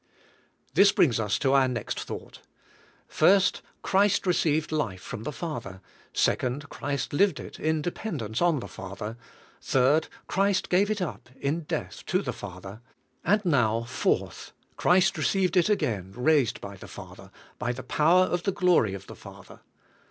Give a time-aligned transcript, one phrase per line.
[0.73, 2.39] ''This brings us to our next thought.
[3.07, 5.79] First, Christ received life from the Father;
[6.11, 9.15] second, Christ lived it in dependence on the Father;
[9.61, 12.81] third, Christ gave it up in death to the Father;
[13.23, 17.29] and now, fourth, Christ received it again raised by the Father,
[17.59, 19.59] by the power of the glory of the Father.